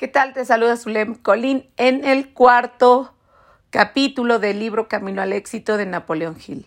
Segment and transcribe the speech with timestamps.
[0.00, 0.32] ¿Qué tal?
[0.32, 3.12] Te saluda Zulem Colín en el cuarto
[3.68, 6.66] capítulo del libro Camino al éxito de Napoleón Hill.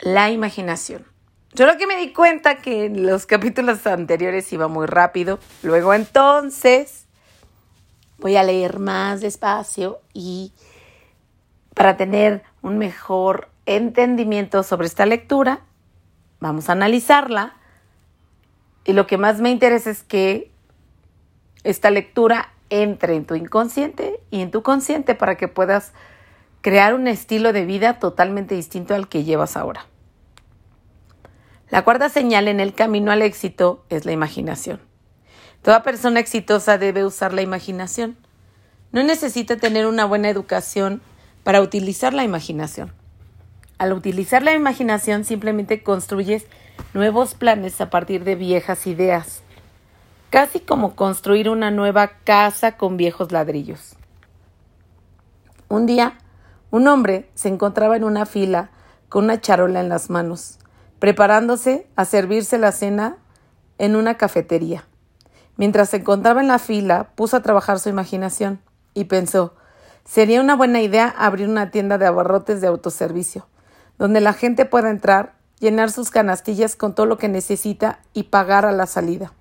[0.00, 1.06] La imaginación.
[1.54, 5.38] Yo lo que me di cuenta que en los capítulos anteriores iba muy rápido.
[5.62, 7.06] Luego entonces
[8.18, 10.52] voy a leer más despacio y
[11.72, 15.60] para tener un mejor entendimiento sobre esta lectura,
[16.40, 17.54] vamos a analizarla.
[18.84, 20.50] Y lo que más me interesa es que
[21.68, 25.92] esta lectura entre en tu inconsciente y en tu consciente para que puedas
[26.62, 29.84] crear un estilo de vida totalmente distinto al que llevas ahora.
[31.68, 34.80] La cuarta señal en el camino al éxito es la imaginación.
[35.60, 38.16] Toda persona exitosa debe usar la imaginación.
[38.90, 41.02] No necesita tener una buena educación
[41.44, 42.94] para utilizar la imaginación.
[43.76, 46.46] Al utilizar la imaginación simplemente construyes
[46.94, 49.42] nuevos planes a partir de viejas ideas
[50.30, 53.96] casi como construir una nueva casa con viejos ladrillos.
[55.68, 56.18] Un día,
[56.70, 58.70] un hombre se encontraba en una fila
[59.08, 60.58] con una charola en las manos,
[60.98, 63.16] preparándose a servirse la cena
[63.78, 64.84] en una cafetería.
[65.56, 68.60] Mientras se encontraba en la fila, puso a trabajar su imaginación
[68.94, 69.54] y pensó,
[70.04, 73.46] sería una buena idea abrir una tienda de abarrotes de autoservicio,
[73.98, 78.66] donde la gente pueda entrar, llenar sus canastillas con todo lo que necesita y pagar
[78.66, 79.32] a la salida.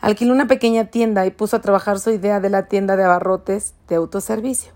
[0.00, 3.74] Alquiló una pequeña tienda y puso a trabajar su idea de la tienda de abarrotes
[3.88, 4.72] de autoservicio.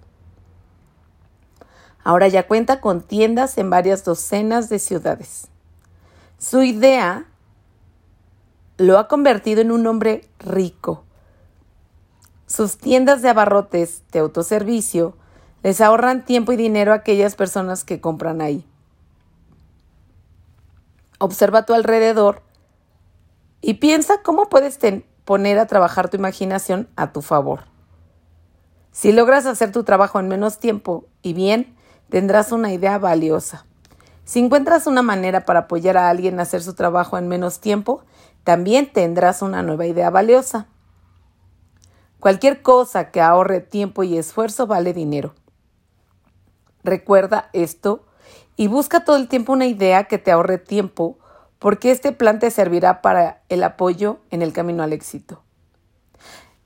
[2.05, 5.48] Ahora ya cuenta con tiendas en varias docenas de ciudades.
[6.39, 7.27] Su idea
[8.77, 11.05] lo ha convertido en un hombre rico.
[12.47, 15.17] Sus tiendas de abarrotes de autoservicio
[15.62, 18.67] les ahorran tiempo y dinero a aquellas personas que compran ahí.
[21.19, 22.43] Observa a tu alrededor
[23.61, 24.78] y piensa cómo puedes
[25.25, 27.65] poner a trabajar tu imaginación a tu favor.
[28.91, 31.75] Si logras hacer tu trabajo en menos tiempo y bien,
[32.11, 33.65] tendrás una idea valiosa.
[34.25, 38.05] Si encuentras una manera para apoyar a alguien a hacer su trabajo en menos tiempo,
[38.44, 40.66] también tendrás una nueva idea valiosa.
[42.21, 45.34] Cualquier cosa que ahorre tiempo y esfuerzo vale dinero.
[46.84, 48.05] Recuerda esto
[48.56, 51.19] y busca todo el tiempo una idea que te ahorre tiempo
[51.62, 55.45] porque este plan te servirá para el apoyo en el camino al éxito.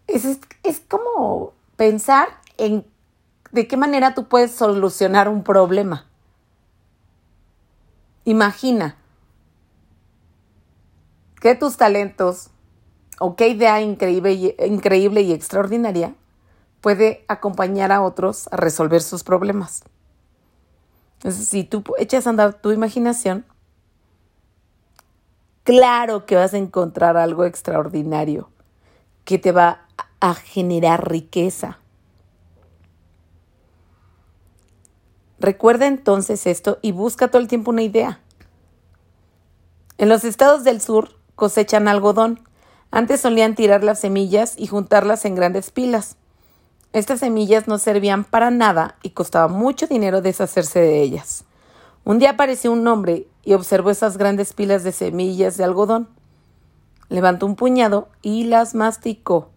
[0.07, 0.25] Es,
[0.63, 2.87] es como pensar en
[3.53, 6.07] de qué manera tú puedes solucionar un problema.
[8.25, 8.97] Imagina
[11.43, 12.49] que tus talentos
[13.21, 16.15] o qué idea increíble y, increíble y extraordinaria
[16.81, 19.85] puede acompañar a otros a resolver sus problemas.
[21.19, 23.45] Entonces, si tú echas a andar tu imaginación,
[25.67, 28.49] claro que vas a encontrar algo extraordinario
[29.27, 29.87] que te va
[30.21, 31.81] a generar riqueza.
[35.39, 38.21] Recuerda entonces esto y busca todo el tiempo una idea.
[39.99, 42.41] En los estados del sur cosechan algodón.
[42.91, 46.17] Antes solían tirar las semillas y juntarlas en grandes pilas.
[46.93, 51.45] Estas semillas no servían para nada y costaba mucho dinero deshacerse de ellas.
[52.07, 56.09] Un día apareció un hombre y observó esas grandes pilas de semillas de algodón.
[57.09, 59.51] Levantó un puñado y las masticó,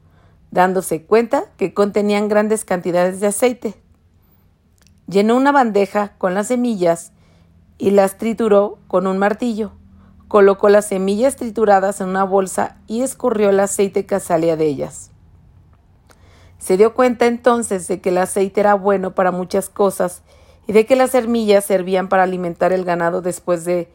[0.49, 3.75] dándose cuenta que contenían grandes cantidades de aceite.
[5.05, 7.11] Llenó una bandeja con las semillas
[7.77, 9.73] y las trituró con un martillo.
[10.27, 15.11] Colocó las semillas trituradas en una bolsa y escurrió el aceite que salía de ellas.
[16.57, 20.23] Se dio cuenta entonces de que el aceite era bueno para muchas cosas
[20.69, 23.91] y de que las semillas servían para alimentar el ganado después de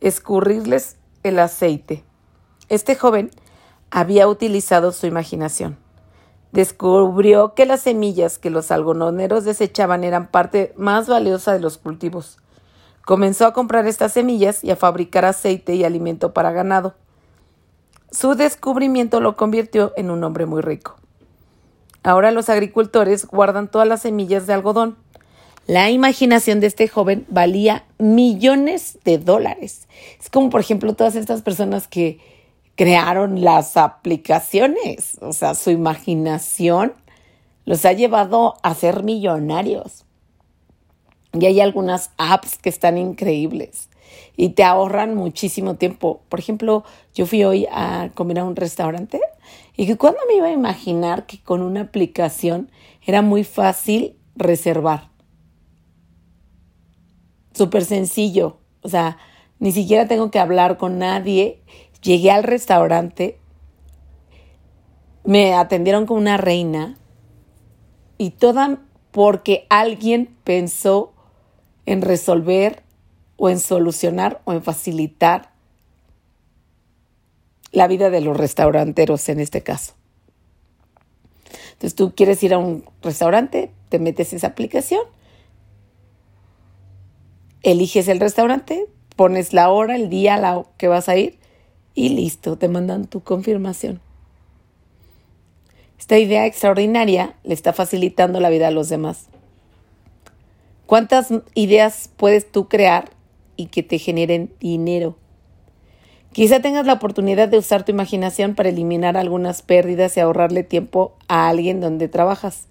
[0.00, 2.02] escurrirles el aceite.
[2.68, 3.30] Este joven
[3.92, 5.78] había utilizado su imaginación.
[6.50, 12.38] Descubrió que las semillas que los algodoneros desechaban eran parte más valiosa de los cultivos.
[13.04, 16.96] Comenzó a comprar estas semillas y a fabricar aceite y alimento para ganado.
[18.10, 20.96] Su descubrimiento lo convirtió en un hombre muy rico.
[22.02, 24.96] Ahora los agricultores guardan todas las semillas de algodón
[25.66, 29.88] la imaginación de este joven valía millones de dólares.
[30.20, 32.20] Es como, por ejemplo, todas estas personas que
[32.76, 35.18] crearon las aplicaciones.
[35.20, 36.92] O sea, su imaginación
[37.64, 40.04] los ha llevado a ser millonarios.
[41.32, 43.90] Y hay algunas apps que están increíbles
[44.36, 46.20] y te ahorran muchísimo tiempo.
[46.28, 49.20] Por ejemplo, yo fui hoy a comer a un restaurante
[49.76, 52.70] y que cuando me iba a imaginar que con una aplicación
[53.04, 55.15] era muy fácil reservar
[57.56, 58.58] súper sencillo.
[58.82, 59.18] O sea,
[59.58, 61.62] ni siquiera tengo que hablar con nadie.
[62.02, 63.38] Llegué al restaurante,
[65.24, 66.96] me atendieron como una reina
[68.18, 68.80] y toda
[69.10, 71.12] porque alguien pensó
[71.84, 72.82] en resolver
[73.36, 75.50] o en solucionar o en facilitar
[77.72, 79.94] la vida de los restauranteros en este caso.
[81.72, 85.02] Entonces tú quieres ir a un restaurante, te metes esa aplicación,
[87.66, 88.86] eliges el restaurante,
[89.16, 91.38] pones la hora, el día la que vas a ir
[91.94, 94.00] y listo, te mandan tu confirmación.
[95.98, 99.26] Esta idea extraordinaria le está facilitando la vida a los demás.
[100.86, 103.10] ¿Cuántas ideas puedes tú crear
[103.56, 105.16] y que te generen dinero?
[106.32, 111.16] Quizá tengas la oportunidad de usar tu imaginación para eliminar algunas pérdidas y ahorrarle tiempo
[111.26, 112.68] a alguien donde trabajas.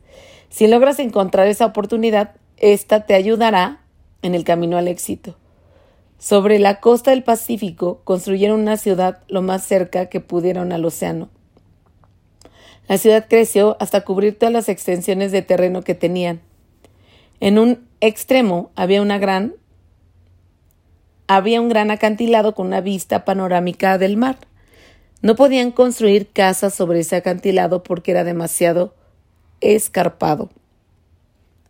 [0.49, 3.81] Si logras encontrar esa oportunidad, esta te ayudará
[4.21, 5.35] en el camino al éxito.
[6.17, 11.29] Sobre la costa del Pacífico construyeron una ciudad lo más cerca que pudieron al océano.
[12.87, 16.41] La ciudad creció hasta cubrir todas las extensiones de terreno que tenían.
[17.39, 19.55] En un extremo había una gran
[21.27, 24.37] había un gran acantilado con una vista panorámica del mar.
[25.23, 28.93] No podían construir casas sobre ese acantilado porque era demasiado
[29.59, 30.51] escarpado.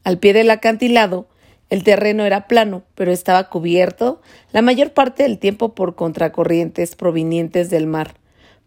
[0.04, 1.28] Al pie del acantilado
[1.70, 4.22] el terreno era plano, pero estaba cubierto
[4.52, 8.16] la mayor parte del tiempo por contracorrientes provenientes del mar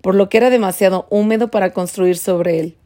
[0.00, 2.76] por lo que era demasiado húmedo para construir sobre él.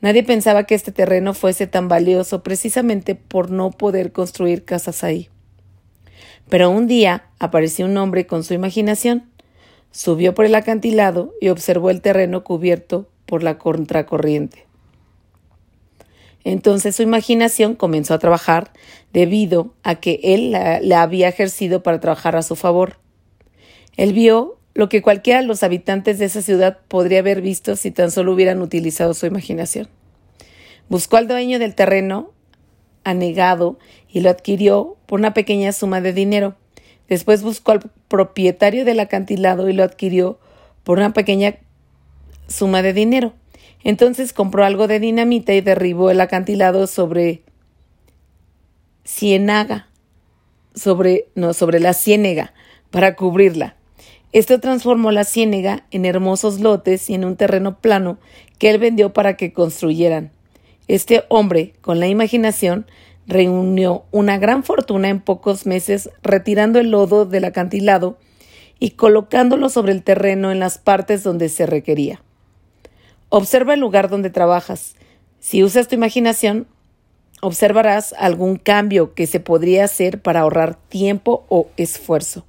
[0.00, 5.28] Nadie pensaba que este terreno fuese tan valioso precisamente por no poder construir casas ahí.
[6.48, 9.28] Pero un día apareció un hombre con su imaginación.
[9.90, 14.63] Subió por el acantilado y observó el terreno cubierto por la contracorriente.
[16.44, 18.70] Entonces su imaginación comenzó a trabajar
[19.12, 22.98] debido a que él la, había ejercido para trabajar a su favor.
[23.96, 27.90] Él vio lo que cualquiera de los habitantes de esa ciudad podría haber visto si
[27.90, 29.88] tan solo hubieran utilizado su imaginación.
[30.88, 32.32] Buscó al dueño del terreno
[33.04, 36.56] anegado y lo adquirió por una pequeña suma de dinero.
[37.08, 40.38] Después buscó al propietario del acantilado y lo adquirió
[40.82, 41.56] por una pequeña
[42.48, 43.32] suma de dinero.
[43.84, 47.42] Entonces compró algo de dinamita y derribó el acantilado sobre
[49.04, 49.88] ciénaga,
[50.74, 52.54] sobre no, sobre la ciénega
[52.90, 53.76] para cubrirla.
[54.32, 58.18] Esto transformó la ciénega en hermosos lotes y en un terreno plano
[58.58, 60.32] que él vendió para que construyeran.
[60.88, 62.86] Este hombre, con la imaginación,
[63.26, 68.18] reunió una gran fortuna en pocos meses, retirando el lodo del acantilado
[68.80, 72.20] y colocándolo sobre el terreno en las partes donde se requería.
[73.28, 74.94] Observa el lugar donde trabajas.
[75.40, 76.66] Si usas tu imaginación,
[77.40, 82.44] observarás algún cambio que se podría hacer para ahorrar tiempo o esfuerzo.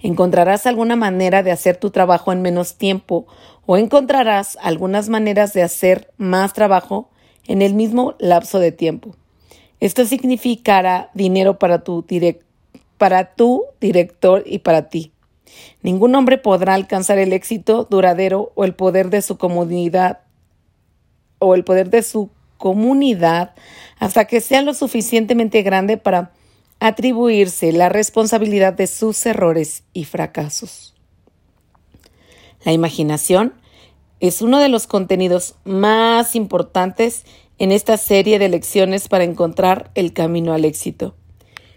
[0.00, 3.26] Encontrarás alguna manera de hacer tu trabajo en menos tiempo
[3.66, 7.08] o encontrarás algunas maneras de hacer más trabajo
[7.46, 9.16] en el mismo lapso de tiempo.
[9.78, 12.04] Esto significará dinero para tu,
[13.80, 15.12] director y para ti.
[15.82, 20.20] Ningún hombre podrá alcanzar el éxito duradero o el poder de su comunidad
[21.38, 23.54] o el poder de su comunidad
[23.98, 26.32] hasta que sea lo suficientemente grande para
[26.78, 30.94] atribuirse la responsabilidad de sus errores y fracasos.
[32.64, 33.54] La imaginación
[34.20, 37.24] es uno de los contenidos más importantes
[37.58, 41.16] en esta serie de lecciones para encontrar el camino al éxito.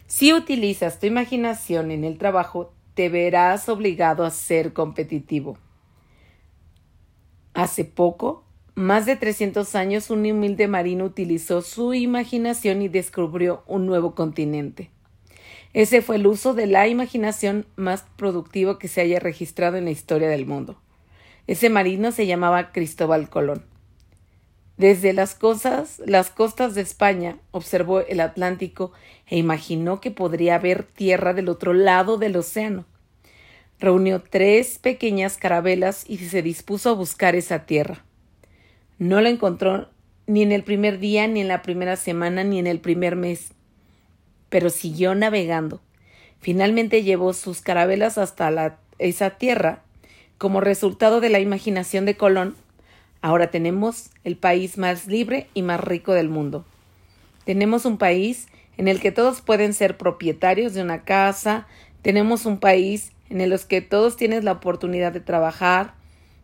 [0.08, 5.58] Si utilizas tu imaginación en el trabajo, te verás obligado a ser competitivo.
[7.54, 13.86] Hace poco, más de 300 años, un humilde marino utilizó su imaginación y descubrió un
[13.86, 14.90] nuevo continente.
[15.74, 19.92] Ese fue el uso de la imaginación más productivo que se haya registrado en la
[19.92, 20.78] historia del mundo.
[21.48, 23.75] Ese marino se llamaba Cristóbal Colón.
[24.78, 25.38] Desde las
[26.06, 28.92] las costas de España observó el Atlántico
[29.28, 32.86] e imaginó que podría haber tierra del otro lado del océano.
[33.80, 38.04] Reunió tres pequeñas carabelas y se dispuso a buscar esa tierra.
[38.98, 39.90] No la encontró
[40.28, 43.52] ni en el primer día, ni en la primera semana, ni en el primer mes
[44.56, 45.82] pero siguió navegando.
[46.40, 49.82] Finalmente llevó sus carabelas hasta esa tierra.
[50.38, 52.56] Como resultado de la imaginación de Colón,
[53.26, 56.64] ahora tenemos el país más libre y más rico del mundo.
[57.44, 58.46] Tenemos un país
[58.78, 61.66] en el que todos pueden ser propietarios de una casa,
[62.04, 65.96] tenemos un país en el que todos tienen la oportunidad de trabajar,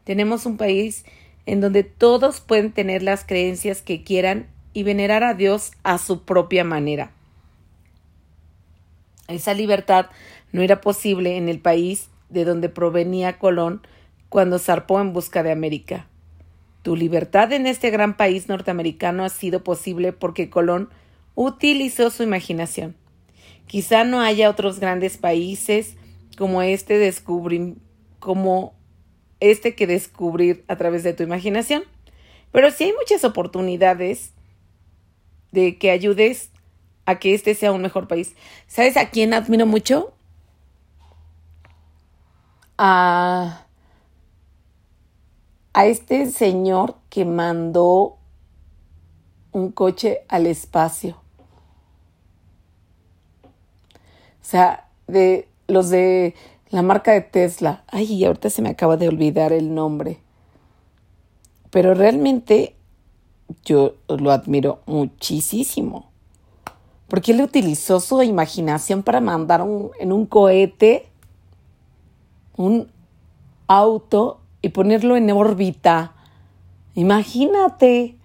[0.06, 1.06] tenemos un país
[1.46, 6.24] en donde todos pueden tener las creencias que quieran y venerar a Dios a su
[6.24, 7.12] propia manera.
[9.28, 10.08] Esa libertad
[10.52, 13.86] no era posible en el país de donde provenía Colón
[14.30, 16.08] cuando zarpó en busca de América.
[16.82, 20.90] Tu libertad en este gran país norteamericano ha sido posible porque Colón
[21.36, 22.96] utilizó su imaginación.
[23.68, 25.96] Quizá no haya otros grandes países
[26.38, 27.14] como este
[28.20, 28.74] como
[29.40, 31.84] este que descubrir a través de tu imaginación,
[32.52, 34.34] pero sí hay muchas oportunidades
[35.52, 36.52] de que ayudes
[37.06, 38.36] a que este sea un mejor país.
[38.68, 40.14] ¿Sabes a quién admiro mucho?
[42.78, 43.66] A
[45.74, 48.18] a este señor que mandó
[49.52, 51.18] un coche al espacio.
[53.44, 56.36] O sea, de los de
[56.70, 57.84] la marca de Tesla.
[57.88, 60.20] Ay, ahorita se me acaba de olvidar el nombre.
[61.70, 62.76] Pero realmente
[63.64, 66.10] yo lo admiro muchísimo.
[67.08, 71.12] Porque él utilizó su imaginación para mandar un, en un cohete
[72.62, 72.92] un
[73.68, 76.14] auto y ponerlo en órbita.
[76.94, 78.18] Imagínate.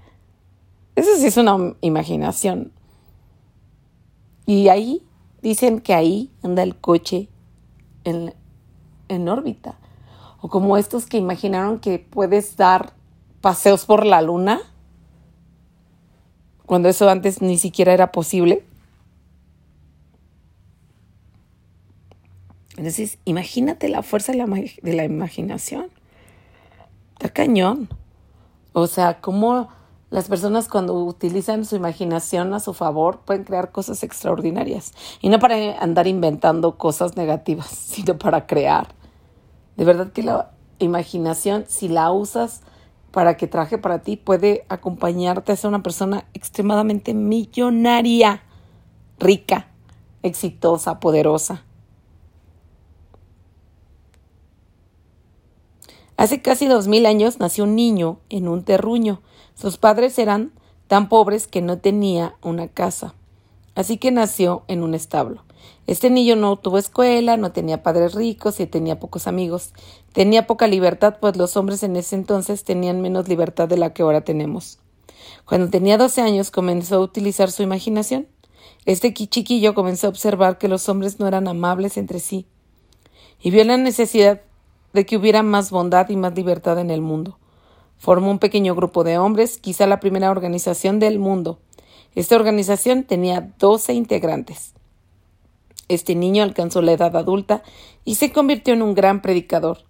[0.95, 2.73] Eso sí es una imaginación.
[4.47, 5.03] Y ahí
[5.43, 7.29] dicen que ahí anda el coche
[8.05, 8.35] en,
[9.09, 9.79] en órbita.
[10.41, 12.93] O como estos que imaginaron que puedes dar
[13.41, 14.61] paseos por la luna,
[16.67, 18.65] cuando eso antes ni siquiera era posible.
[22.77, 25.87] Entonces, imagínate la fuerza de la, de la imaginación.
[27.17, 27.89] Está cañón.
[28.75, 29.69] O sea, cómo
[30.11, 34.93] las personas cuando utilizan su imaginación a su favor pueden crear cosas extraordinarias.
[35.23, 38.89] Y no para andar inventando cosas negativas, sino para crear.
[39.77, 42.61] De verdad que la imaginación, si la usas
[43.13, 48.43] para que traje para ti, puede acompañarte a ser una persona extremadamente millonaria,
[49.19, 49.69] rica,
[50.23, 51.66] exitosa, poderosa.
[56.17, 59.21] Hace casi dos mil años nació un niño en un terruño.
[59.55, 60.53] Sus padres eran
[60.89, 63.15] tan pobres que no tenía una casa.
[63.75, 65.45] Así que nació en un establo.
[65.87, 69.73] Este niño no tuvo escuela, no tenía padres ricos y tenía pocos amigos.
[70.13, 74.03] Tenía poca libertad, pues los hombres en ese entonces tenían menos libertad de la que
[74.03, 74.79] ahora tenemos.
[75.45, 78.27] Cuando tenía doce años comenzó a utilizar su imaginación.
[78.85, 82.47] Este chiquillo comenzó a observar que los hombres no eran amables entre sí
[83.41, 84.41] y vio la necesidad
[84.97, 87.39] de que hubiera más bondad y más libertad en el mundo.
[87.97, 91.61] Formó un pequeño grupo de hombres, quizá la primera organización del mundo.
[92.17, 94.75] Esta organización tenía doce integrantes.
[95.89, 97.63] Este niño alcanzó la edad adulta
[98.05, 99.85] y se convirtió en un gran predicador.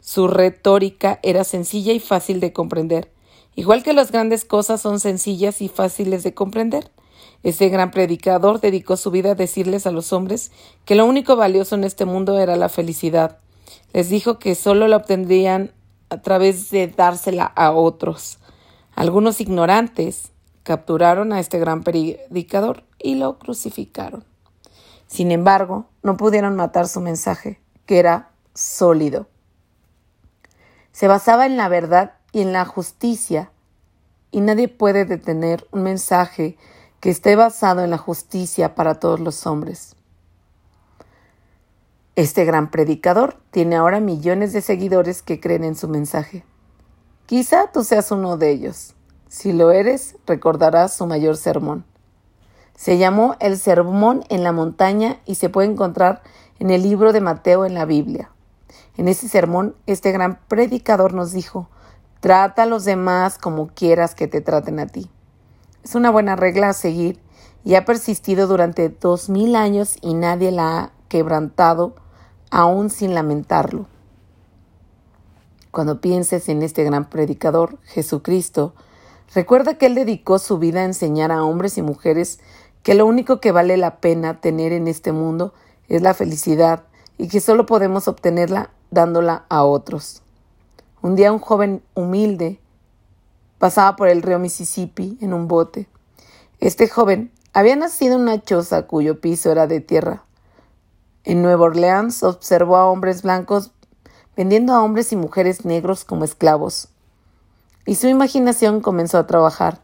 [0.00, 3.10] Su retórica era sencilla y fácil de comprender,
[3.54, 6.90] igual que las grandes cosas son sencillas y fáciles de comprender.
[7.42, 10.52] Este gran predicador dedicó su vida a decirles a los hombres
[10.84, 13.38] que lo único valioso en este mundo era la felicidad,
[13.92, 15.72] les dijo que solo la obtendrían
[16.10, 18.38] a través de dársela a otros.
[18.94, 20.32] Algunos ignorantes
[20.62, 24.24] capturaron a este gran predicador y lo crucificaron.
[25.06, 29.26] Sin embargo, no pudieron matar su mensaje, que era sólido.
[30.92, 33.50] Se basaba en la verdad y en la justicia,
[34.30, 36.58] y nadie puede detener un mensaje
[37.00, 39.96] que esté basado en la justicia para todos los hombres.
[42.18, 46.44] Este gran predicador tiene ahora millones de seguidores que creen en su mensaje.
[47.26, 48.96] Quizá tú seas uno de ellos.
[49.28, 51.84] Si lo eres, recordarás su mayor sermón.
[52.74, 56.22] Se llamó El Sermón en la Montaña y se puede encontrar
[56.58, 58.32] en el libro de Mateo en la Biblia.
[58.96, 61.68] En ese sermón, este gran predicador nos dijo,
[62.18, 65.08] trata a los demás como quieras que te traten a ti.
[65.84, 67.20] Es una buena regla a seguir
[67.62, 71.94] y ha persistido durante dos mil años y nadie la ha quebrantado
[72.50, 73.86] aún sin lamentarlo.
[75.70, 78.74] Cuando pienses en este gran predicador, Jesucristo,
[79.34, 82.40] recuerda que Él dedicó su vida a enseñar a hombres y mujeres
[82.82, 85.52] que lo único que vale la pena tener en este mundo
[85.88, 86.84] es la felicidad
[87.18, 90.22] y que solo podemos obtenerla dándola a otros.
[91.02, 92.60] Un día un joven humilde
[93.58, 95.88] pasaba por el río Mississippi en un bote.
[96.60, 100.24] Este joven había nacido en una choza cuyo piso era de tierra.
[101.28, 103.72] En Nueva Orleans observó a hombres blancos
[104.34, 106.88] vendiendo a hombres y mujeres negros como esclavos.
[107.84, 109.82] Y su imaginación comenzó a trabajar.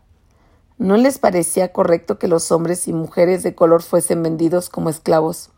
[0.78, 5.50] No les parecía correcto que los hombres y mujeres de color fuesen vendidos como esclavos.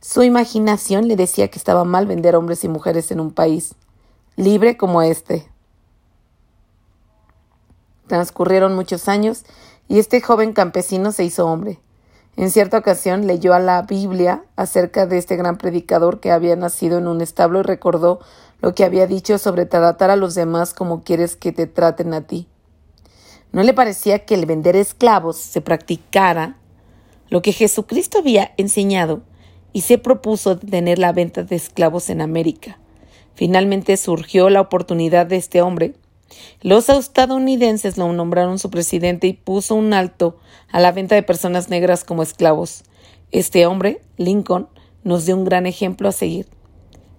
[0.00, 3.74] Su imaginación le decía que estaba mal vender hombres y mujeres en un país
[4.36, 5.50] libre como este.
[8.06, 9.44] Transcurrieron muchos años
[9.88, 11.80] y este joven campesino se hizo hombre.
[12.36, 16.98] En cierta ocasión leyó a la Biblia acerca de este gran predicador que había nacido
[16.98, 18.20] en un establo y recordó
[18.60, 22.26] lo que había dicho sobre tratar a los demás como quieres que te traten a
[22.26, 22.46] ti.
[23.52, 26.56] ¿No le parecía que el vender esclavos se practicara
[27.30, 29.22] lo que Jesucristo había enseñado
[29.72, 32.78] y se propuso detener la venta de esclavos en América?
[33.34, 35.94] Finalmente surgió la oportunidad de este hombre.
[36.60, 40.36] Los estadounidenses lo nombraron su presidente y puso un alto
[40.68, 42.84] a la venta de personas negras como esclavos.
[43.30, 44.68] Este hombre, Lincoln,
[45.04, 46.48] nos dio un gran ejemplo a seguir.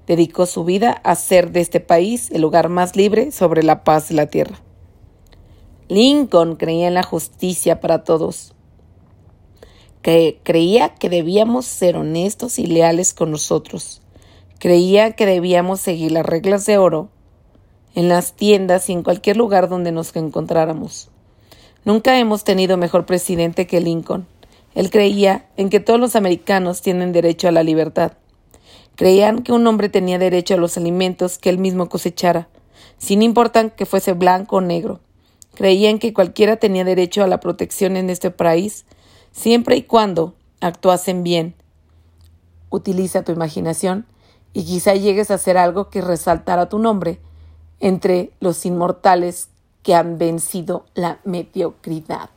[0.05, 4.09] Dedicó su vida a hacer de este país el lugar más libre sobre la paz
[4.09, 4.61] de la tierra.
[5.89, 8.53] Lincoln creía en la justicia para todos.
[10.01, 14.01] Creía que debíamos ser honestos y leales con nosotros.
[14.59, 17.09] Creía que debíamos seguir las reglas de oro
[17.97, 21.09] en las tiendas y en cualquier lugar donde nos encontráramos.
[21.83, 24.27] Nunca hemos tenido mejor presidente que Lincoln.
[24.75, 28.11] Él creía en que todos los americanos tienen derecho a la libertad.
[28.95, 32.49] Creían que un hombre tenía derecho a los alimentos que él mismo cosechara,
[32.99, 34.99] sin importar que fuese blanco o negro.
[35.55, 38.85] Creían que cualquiera tenía derecho a la protección en este país,
[39.31, 41.55] siempre y cuando actuasen bien.
[42.69, 44.05] Utiliza tu imaginación
[44.53, 47.19] y quizá llegues a hacer algo que resaltará tu nombre
[47.79, 49.49] entre los inmortales
[49.83, 52.29] que han vencido la mediocridad.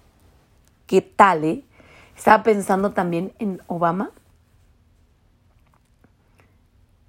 [0.87, 1.65] ¿Qué tal, eh?
[2.17, 4.11] Estaba pensando también en Obama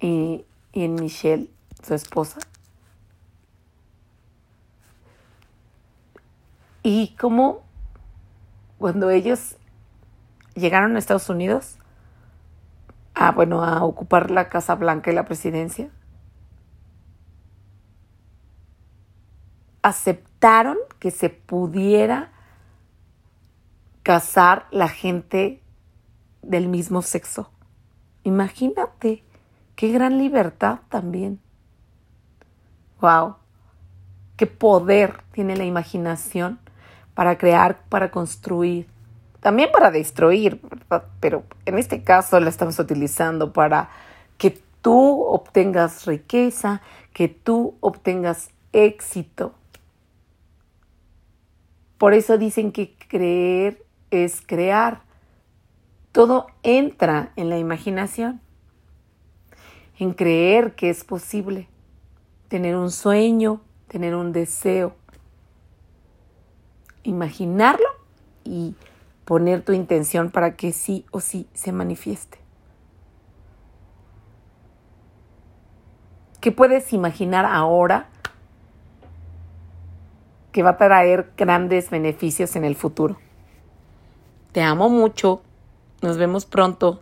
[0.00, 1.50] y, en Michelle,
[1.82, 2.40] su esposa.
[6.82, 7.62] Y cómo
[8.78, 9.56] cuando ellos
[10.54, 11.76] llegaron a Estados Unidos,
[13.14, 15.90] a, bueno, a ocupar la Casa Blanca y la presidencia,
[19.82, 22.32] aceptaron que se pudiera
[24.02, 25.62] casar la gente
[26.42, 27.50] del mismo sexo.
[28.24, 29.22] Imagínate,
[29.76, 31.40] qué gran libertad también.
[33.00, 33.36] Wow,
[34.36, 36.60] qué poder tiene la imaginación
[37.14, 38.88] para crear, para construir,
[39.40, 40.60] también para destruir,
[41.20, 43.90] pero en este caso la estamos utilizando para
[44.38, 46.80] que tú obtengas riqueza,
[47.12, 49.54] que tú obtengas éxito.
[52.02, 55.02] Por eso dicen que creer es crear.
[56.10, 58.40] Todo entra en la imaginación,
[60.00, 61.68] en creer que es posible,
[62.48, 64.96] tener un sueño, tener un deseo,
[67.04, 67.86] imaginarlo
[68.42, 68.74] y
[69.24, 72.38] poner tu intención para que sí o sí se manifieste.
[76.40, 78.10] ¿Qué puedes imaginar ahora
[80.52, 83.18] que va a traer grandes beneficios en el futuro?
[84.52, 85.40] Te amo mucho.
[86.02, 87.00] Nos vemos pronto.